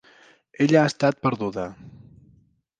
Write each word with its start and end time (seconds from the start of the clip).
Ella 0.65 0.79
ha 0.81 0.87
estat 0.93 1.21
perduda. 1.27 1.69